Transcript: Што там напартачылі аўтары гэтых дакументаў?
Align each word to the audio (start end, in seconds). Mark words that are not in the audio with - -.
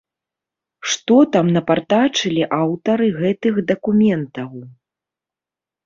Што 0.93 1.17
там 1.35 1.51
напартачылі 1.59 2.43
аўтары 2.61 3.07
гэтых 3.21 3.53
дакументаў? 3.71 4.51